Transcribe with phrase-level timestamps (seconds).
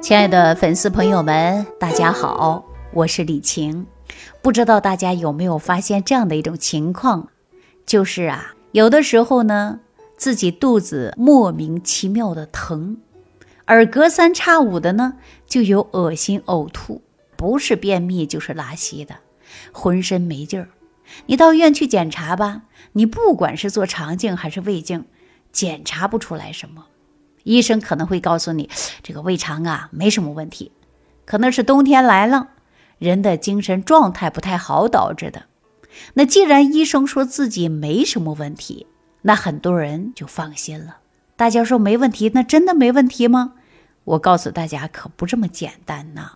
[0.00, 3.86] 亲爱的粉丝朋友们，大家好，我是李晴。
[4.42, 7.28] 不知道大家有没有发现这样的一种情况，
[7.84, 9.80] 就是啊，有的时候呢，
[10.16, 12.98] 自己肚子莫名其妙的疼，
[13.64, 15.14] 而隔三差五的呢，
[15.46, 17.02] 就有恶心呕吐，
[17.36, 19.16] 不是便秘就是拉稀的，
[19.72, 20.68] 浑身没劲儿。
[21.26, 25.04] 你到医院去检查吧，你不管是做肠镜还是胃镜，
[25.50, 26.86] 检查不出来什么。
[27.46, 28.68] 医生可能会告诉你，
[29.04, 30.72] 这个胃肠啊没什么问题，
[31.24, 32.48] 可能是冬天来了，
[32.98, 35.44] 人的精神状态不太好导致的。
[36.14, 38.88] 那既然医生说自己没什么问题，
[39.22, 40.96] 那很多人就放心了。
[41.36, 43.52] 大家说没问题，那真的没问题吗？
[44.02, 46.32] 我告诉大家，可不这么简单呐。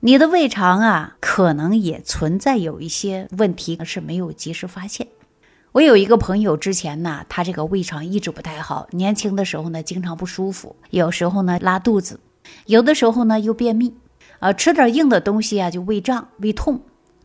[0.00, 5.08] 你的胃肠啊，可能也存在有一些问题是没有及时发现。
[5.72, 12.20] 我有一个朋友，之前呢，他这个胃肠一直不太好，年轻的时候呢，经常不舒服，有时候呢拉肚子，
[12.64, 13.94] 有的时候呢又便秘，
[14.38, 16.80] 啊，吃点硬的东西啊就胃胀、胃痛，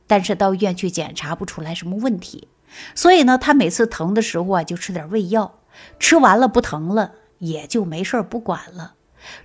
[0.08, 2.50] 但是到医院去检查不出来什么问题，
[2.94, 5.60] 所以呢，他每次疼的时候啊就吃点胃药，
[5.98, 8.96] 吃完了不疼了，也就没事不管了，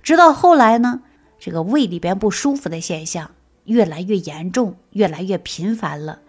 [0.03, 1.03] 直到后来呢，
[1.39, 3.31] 这个胃里边不舒服的现象
[3.63, 6.19] 越来越严重，越来越频繁了。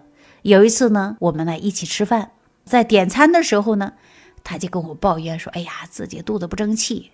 [0.43, 2.31] 有一次呢，我们呢一起吃饭。
[2.71, 3.95] 在点餐的时候呢，
[4.45, 7.11] 他就跟我抱怨说：“哎呀，自己肚子不争气。”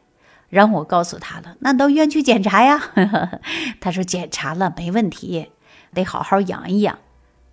[0.51, 2.91] 然后我告诉他了：“那到医院去检查呀。
[3.81, 5.51] ”他说：“检查了没问题，
[5.95, 6.99] 得好好养一养。”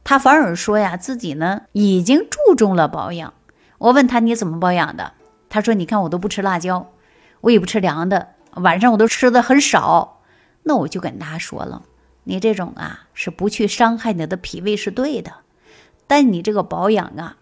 [0.04, 3.34] 他反而说呀，自己呢已经注重了保养。
[3.78, 5.14] 我问他：“你怎么保养的？”
[5.50, 6.92] 他说：“你看我都不吃辣椒，
[7.40, 10.20] 我也不吃凉的，晚上我都吃的很少。”
[10.64, 11.84] 那我就跟他说了
[12.26, 15.32] ：“你这种啊是不去伤害你的脾胃是对的，
[16.06, 17.38] 但你这个保养啊。”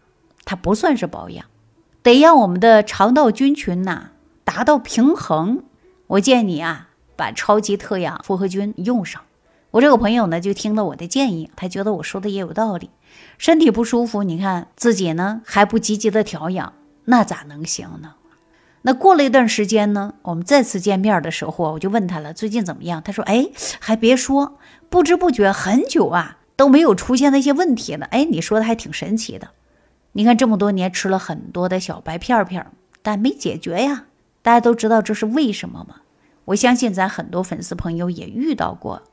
[0.52, 1.46] 它不算是保养，
[2.04, 4.10] 得让我们的肠道菌群呐
[4.44, 5.64] 达到平衡。
[6.08, 9.22] 我建议你啊，把超级特养复合菌用上。
[9.70, 12.90] 我这个朋友呢，就听了我的建议，他觉得我说的也有道理。
[13.38, 16.74] 身体不舒服，你看自己呢还不积极的调养，
[17.06, 18.16] 那咋能行呢？
[18.82, 23.02] 那过了一段时间呢，我们再次见面的时候，我就问他了，最近怎么样？
[23.02, 23.48] 他说：“哎，
[23.80, 24.58] 还别说，
[24.90, 29.48] 不知不觉很久啊都没有出现那些问题了。”哎，你说的还挺神奇的。
[30.14, 32.66] 你看这么多年吃了很多的小白片片，
[33.02, 34.06] 但没解决呀。
[34.42, 35.98] 大家都知道这是为什么吗？
[36.46, 39.04] 我相信咱很多粉丝朋友也遇到过，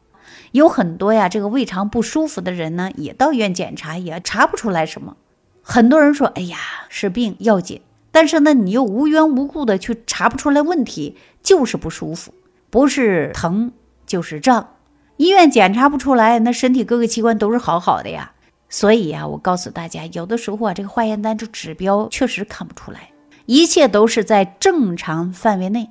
[0.52, 5.16] 有很多呀这个胃肠不舒服的人呢，也到医院检查也查不出来什么。
[5.62, 12.32] 很多人说，哎呀是病要紧，但是呢你又无缘无故的去查不出来问题，就是不舒服，
[12.70, 13.72] 不是疼
[14.06, 14.70] 就是胀，
[15.18, 18.32] 医院检查不出来，那身体各个器官都是好好的呀。
[18.68, 23.10] 所以呀，我告诉大家，有的时候啊，这个化验单这指标确实看不出来，
[23.46, 25.88] 一切都是在正常范围内，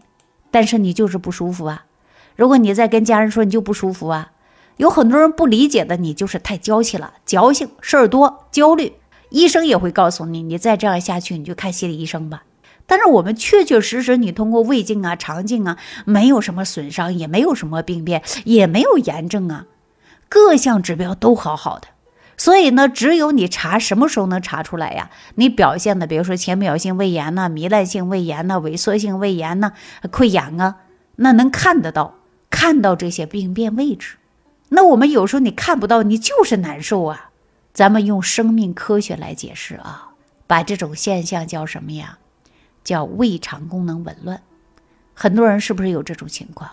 [0.52, 1.86] 但是你就是不舒服啊。
[2.36, 4.32] 如果你再跟家人说你就不舒服啊，
[4.78, 8.94] 有很多人不理解的，你就是太娇气了，矫情，事儿多，焦虑。
[9.30, 12.44] 医生也会告诉你，你再这样下去，你就看心理医生吧。
[12.86, 19.66] 但是我们确确实实，你通过胃镜啊、肠镜啊，没有什么损伤，也没有什么病变，也没有炎症啊，
[20.30, 21.88] 各项指标都好好的。
[22.38, 25.10] 所以呢，只有你查什么时候能查出来呀？
[25.36, 30.78] 你表现的，比如说浅表性胃炎呐、糜烂性胃炎呐、萎缩性胃炎呐、溃疡啊，
[31.16, 32.20] 那能看得到，
[32.52, 34.18] 看到这些病变位置。
[34.70, 37.32] 那我们有时候你看不到，你就是难受啊。
[37.74, 40.10] 咱们用生命科学来解释啊，
[40.46, 42.20] 把这种现象叫什么呀？
[42.84, 44.42] 叫胃肠功能紊乱。
[45.16, 46.70] 很多人是不是有这种情况？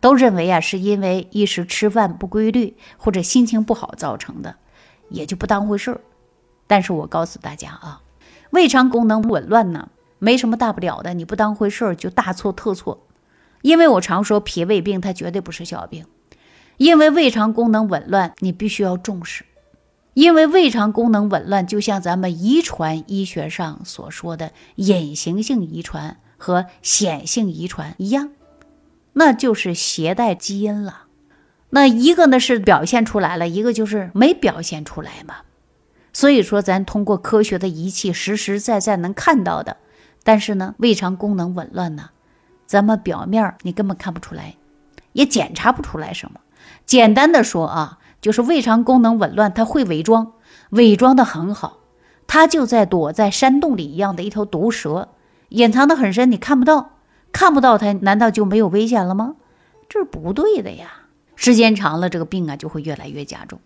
[0.00, 4.56] 都认为啊，是因为一时吃饭不规律或者心情不好造成的。
[5.10, 6.00] 也就不当回事儿，
[6.66, 8.02] 但是我告诉大家啊，
[8.50, 9.88] 胃肠功能紊乱呢，
[10.18, 13.06] 没什么大不了的，你不当回事儿就大错特错。
[13.62, 16.06] 因为我常说脾胃病它绝对不是小病，
[16.76, 19.44] 因为胃肠功能紊乱你必须要重视，
[20.14, 28.30] 因为胃肠功能紊乱就像咱们遗传医学上所说的隐形性遗传和显性遗传一样，
[29.14, 31.07] 那就是携带基因了。
[31.70, 35.36] 那一个呢是表现出来了，一个就是没表现出来嘛。
[36.12, 39.76] 所以说，咱通过科学的仪器实实在在能看到的，
[40.24, 42.10] 但是呢，胃肠功能紊乱呢，
[42.66, 44.56] 咱们表面你根本看不出来，
[45.12, 46.40] 也检查不出来什么。
[46.86, 50.32] 简单的说啊，就是胃肠功能紊乱，它会伪装，
[50.70, 51.78] 伪装的很好，
[52.26, 55.10] 它就在躲在山洞里一样的一条毒蛇，
[55.50, 56.92] 隐藏的很深，你看不到，
[57.30, 59.36] 看不到它，难道就没有危险了吗？
[59.88, 60.97] 这是不对的呀。
[61.38, 63.60] 时间长了，这个病啊就会越来越加重。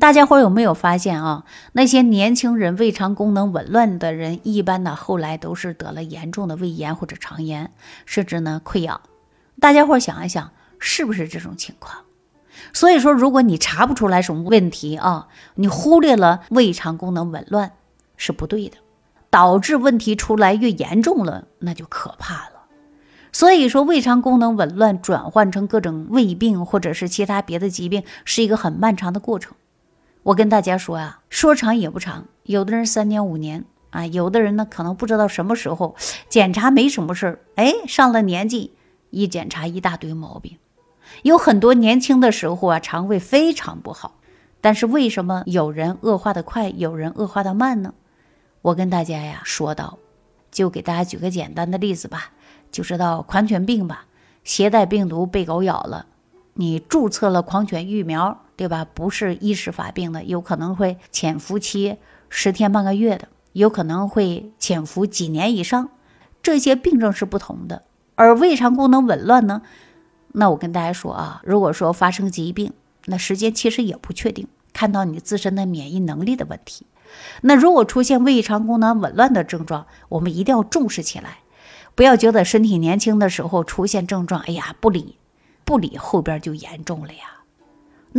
[0.00, 1.44] 大家伙有没有发现啊？
[1.72, 7.70] 那些年轻人胃肠功能紊乱的人，一般呢后来都是得了严重的胃炎或者肠炎，
[8.04, 9.00] 甚至呢溃疡。
[9.60, 10.50] 大家伙想一想，
[10.80, 11.98] 是不是这种情况？
[12.72, 17.70] 所以说，如果你查不出来什么问题啊，你忽略了胃肠功能紊乱
[18.16, 18.78] 是不对的，
[19.30, 22.53] 导致问题出来越严重了，那就可怕了。
[23.34, 29.56] 所以说，胃肠功能紊乱转换成各种胃病或者是其他别的疾病，是一个很漫长的过程。
[30.22, 35.96] 我跟大家说啊，说长也不长，有的人三年五年啊，有的人呢可能不知道什么时候
[36.28, 38.72] 检查没什么事儿，哎，上了年纪
[39.10, 40.56] 一检查一大堆毛病。
[41.22, 44.20] 有很多年轻的时候啊，肠胃非常不好，
[44.60, 47.94] 但是为什么有人恶化的快，有人恶化的慢呢？
[48.62, 49.98] 我跟大家呀说到，
[50.52, 52.30] 就给大家举个简单的例子吧，
[52.74, 54.06] 就知道狂犬病吧，
[54.42, 56.06] 携带病毒被狗咬了，
[56.54, 58.84] 你注册了狂犬疫苗，对吧？
[58.92, 61.98] 不是一时发病的，有可能会潜伏期
[62.28, 65.90] 十天半个月的，有可能会潜伏几年以上，
[66.42, 67.84] 这些病症是不同的。
[68.16, 69.62] 而胃肠功能紊乱呢？
[70.32, 72.72] 那我跟大家说啊，如果说发生疾病，
[73.04, 76.86] 那时间其实也不确定，看到你自身的免疫能力的问题。
[77.42, 81.38] 那如果出现胃肠功能紊乱的症状，我们一定要重视起来，
[81.94, 85.16] 不要觉得身体年轻的时候出现症状，哎呀不理
[85.64, 87.42] 不理，后边就严重了呀。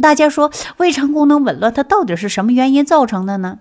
[0.02, 3.60] 大家说胃肠功能紊乱它到底是什么原因造成的呢？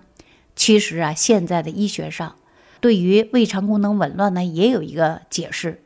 [0.55, 2.35] 其实啊，现在的医学上
[2.79, 5.81] 对于胃肠功能紊乱呢也有一个解释。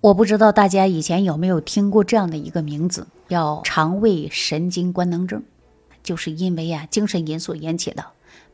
[0.00, 5.42] 我不知道大家以前有没有听过这样的一个名字，叫肠胃神经官能症，
[6.02, 8.04] 就是因为呀精神因素引起的。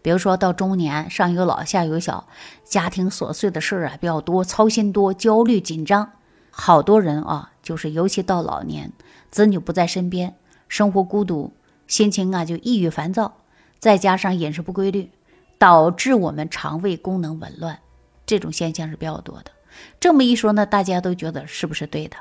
[0.03, 2.27] 比如说到中年，上有老下有小，
[2.65, 6.13] 家庭琐碎的事儿啊比较多，操心多，焦虑紧张。
[6.51, 8.93] 好多人啊，就是尤其到老年，
[9.31, 10.35] 子女不在身边，
[10.69, 11.53] 生活孤独，
[11.87, 13.37] 心情啊就抑郁烦躁，
[13.79, 15.11] 再加上饮食不规律，
[15.59, 17.79] 导致我们肠胃功能紊乱，
[18.27, 19.51] 这种现象是比较多的。
[20.01, 22.17] 这么一说呢，大家都觉得是不是对的？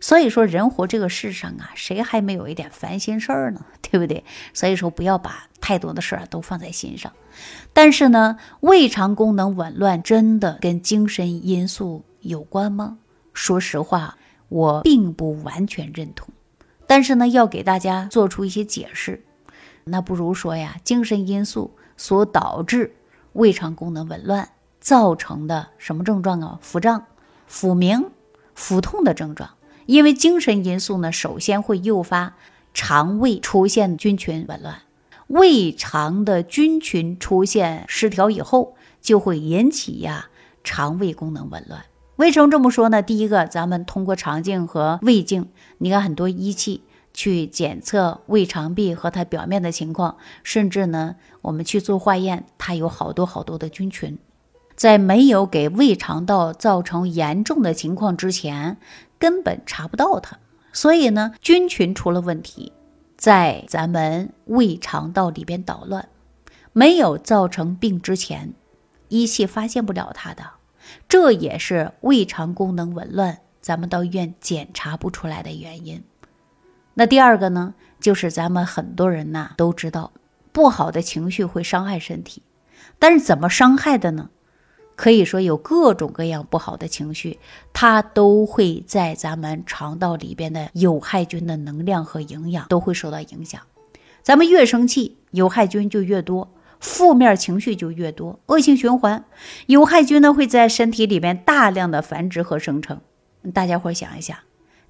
[0.00, 3.64] 所以说，人活这个世上啊，谁还没有一点烦心事儿呢？
[3.82, 4.24] 对不对？
[4.54, 7.12] 所以说，不要把太多的事儿都放在心上。
[7.72, 12.98] 但是呢，胃肠功能紊乱真的跟精神因素有关吗？
[13.34, 14.16] 说实话，
[14.48, 16.28] 我并不完全认同。
[16.86, 19.22] 但是呢，要给大家做出一些解释，
[19.84, 22.96] 那不如说呀，精神因素所导致
[23.34, 24.48] 胃肠功能紊乱。
[24.80, 26.58] 造成的什么症状啊？
[26.62, 27.04] 腹胀、
[27.46, 28.10] 腹鸣、
[28.54, 29.50] 腹痛的症状。
[29.86, 32.34] 因为精神因素呢，首先会诱发
[32.72, 34.82] 肠胃出现菌群紊乱，
[35.26, 40.28] 胃肠的菌群出现失调以后，就会引起呀
[40.62, 41.84] 肠胃功能紊乱。
[42.16, 43.02] 为什么这么说呢？
[43.02, 45.48] 第一个，咱们通过肠镜和胃镜，
[45.78, 46.82] 你看很多仪器
[47.14, 54.18] 去检测胃肠壁和它表面的情况，甚至呢，我们去做化验，它有好多好多的菌群。
[54.80, 58.78] 在没有给胃肠道造成严重的情况之前，
[59.18, 60.38] 根本查不到它。
[60.72, 62.72] 所以呢，菌群出了问题，
[63.14, 66.08] 在咱们胃肠道里边捣乱，
[66.72, 68.54] 没有造成病之前，
[69.08, 70.44] 仪器发现不了它的。
[71.06, 76.02] 这也是胃肠功能紊乱，咱们到医院检查不出来的原因。
[76.94, 80.12] 那第二个呢，就是咱们很多人呐都知道，
[80.52, 82.42] 不好的情绪会伤害身体，
[82.98, 84.30] 但是怎么伤害的呢？
[85.00, 87.38] 可以说有各种各样不好的情绪，
[87.72, 93.62] 它都会在咱们肠道里边的有害菌的能量和营养都会受到影响。
[94.22, 99.24] 咱们越生气，有害菌就越多，负面情绪就越多，恶性循环。
[99.64, 103.00] 有害菌呢会在身体里边大量的繁殖和生成。
[103.54, 104.36] 大家伙想一想，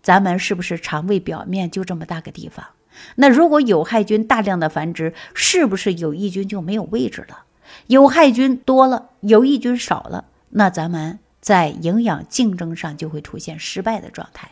[0.03, 2.67] 咱们是不是肠胃表面就这么大个地方？
[3.15, 7.45] 那如果有害菌大量的繁殖，是不是有益菌就没有位置了？
[7.87, 14.51] 有害菌多了，有益菌少了，那咱们在营养竞争上就会出现失败的状态，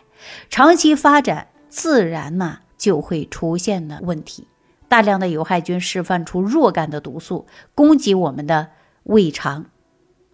[0.50, 4.46] 长期发展自然呢就会出现的问题。
[4.88, 8.70] 大量的有害菌释放出若干的毒素，攻击我们的
[9.02, 9.66] 胃肠，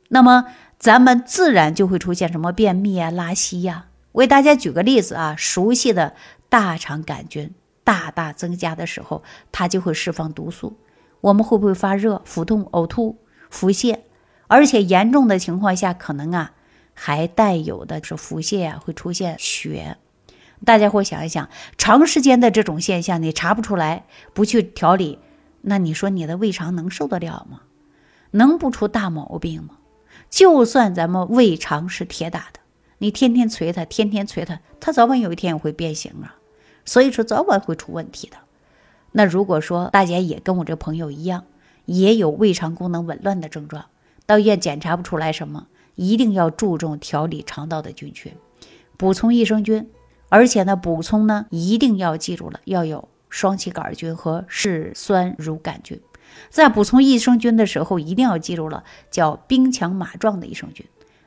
[0.09, 0.47] 那么
[0.79, 3.87] 咱们自然就会出现什么便秘啊、拉稀呀。
[4.13, 6.15] 为大家举个例子啊，熟悉的
[6.49, 10.77] 大肠杆菌大大增加的时候，它就会释放毒素。
[11.25, 14.01] 我们会不会发热、腹痛、呕吐、腹泻？
[14.47, 16.53] 而且严重的情况下，可能啊
[16.93, 19.97] 还带有的是腹泻啊，会出现血。
[20.67, 24.05] 大家伙想一想，长时间的这种现象你查不出来，
[24.35, 25.19] 不去调理，
[25.63, 27.63] 那你说你的胃肠能受得了吗？
[28.33, 29.79] 能不出大毛病吗？
[30.29, 32.61] 就算咱们胃肠是铁打的，
[32.99, 36.37] 你天天捶它，天天捶它，它早晚有一天也会变形啊。
[36.85, 38.37] 所以说，早晚会出问题的。
[39.17, 41.45] 那如果说大家也跟我这朋友一样，
[41.85, 43.85] 也有胃肠功能紊乱的症状，
[44.27, 48.33] 到医院检查不出来什么，一定要注重调理肠道的菌群，
[48.97, 49.89] 补充益生菌，
[50.31, 56.01] 而且呢，补充呢一定要记住了，要有双歧杆菌和嗜酸乳杆菌。
[56.51, 60.85] 在补充益生菌的时候，一定要记住了，叫兵强马壮的益生菌。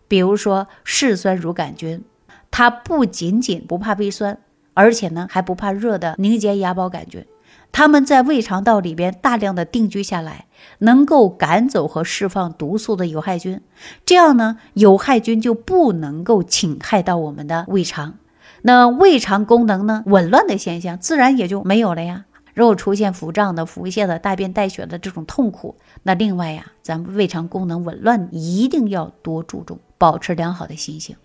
[0.10, 2.04] 比如说嗜酸乳杆菌，
[2.52, 4.38] 它不仅仅不怕胃酸，
[4.74, 7.26] 而且呢还不怕热的凝结芽孢杆菌。
[7.72, 10.46] 它们在胃肠道里边大量的定居下来，
[10.80, 13.62] 能够赶走和释放毒素的有害菌，
[14.04, 18.16] 这样呢，有害菌就不能够侵害到我们的胃肠，
[18.64, 22.26] 那胃肠功能呢紊乱的现象自然也就没有了呀。
[22.56, 31.16] 如果出现腹胀的、腹泻的、大便带血的这种痛苦，那另外呀，咱们胃肠功能紊乱，一定要多注重保持良好的心情，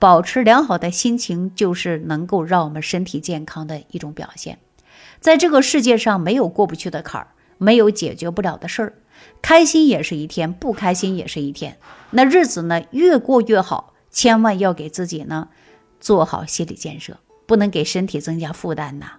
[0.00, 4.58] 保持良好的心情就是能够让我们身体健康的一种表现。
[5.20, 8.94] 在这个世界上，没有过不去的坎儿，没有解决不了的事儿。
[9.42, 11.76] 开心也是一天，不开心也是一天。
[12.10, 13.94] 那日子呢，越过越好。
[14.10, 15.50] 千万要给自己呢
[16.00, 19.12] 做好心理建设，不能给身体增加负担呐。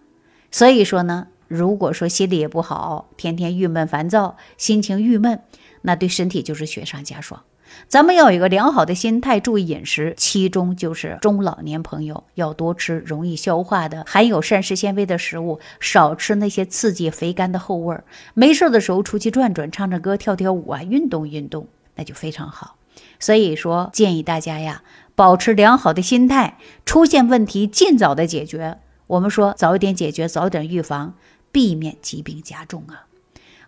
[0.51, 5.39] 所以说呢，如果说心里也不好，天天郁闷烦躁，心情郁闷，
[5.83, 7.41] 那对身体就是雪上加霜。
[7.87, 18.03] 咱们要有一个良好的心态，注意饮食，其中就是中老年朋友要多吃容易消化的、含有膳食纤维的食物，少吃那些刺激肥甘的厚味儿。
[18.33, 22.75] 没事的时候出去转转，唱唱歌、跳跳舞啊，运动运动，那就非常好。
[23.19, 24.83] 所以说，建议大家呀，
[25.15, 28.79] 保持良好的心态，出现问题尽早的解决。
[29.07, 31.13] 我们说早一点解决，早点预防，
[31.51, 33.10] 避免疾病加重啊。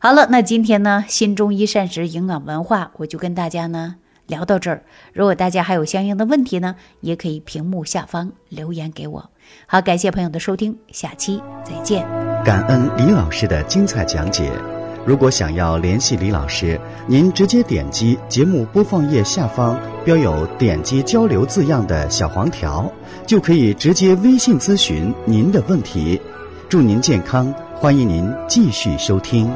[0.03, 3.95] 好了，那今天呢，新中医膳食营养文化，我就跟大家呢
[4.27, 4.83] 聊到这儿。
[5.13, 9.29] 如果大家还有相应的问题呢，也可以屏幕下方留言给我。
[9.65, 12.05] 好，感谢朋友的收听，下期再见。
[12.43, 14.51] 感恩李老师的精彩讲解。
[15.05, 22.91] 如果想要联系李老师，您直接点击节目播放页下方标有“点击交流”字样的小黄条，
[23.25, 26.21] 就可以直接微信咨询您的问题。
[26.67, 29.49] 祝您健康，欢迎您继续收听。